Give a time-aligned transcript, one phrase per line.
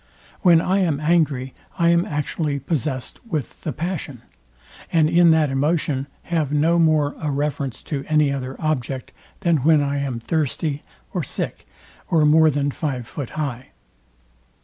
[0.41, 4.23] When I am angry, I am actually possest with the passion,
[4.91, 9.11] and in that emotion have no more a reference to any other object,
[9.41, 10.81] than when I am thirsty,
[11.13, 11.67] or sick,
[12.09, 13.73] or more than five foot high.